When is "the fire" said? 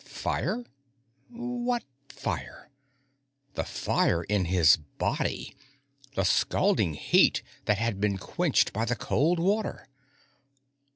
3.53-4.23